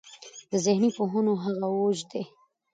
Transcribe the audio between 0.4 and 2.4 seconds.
د ذهني پوهنو هغه اوج دی.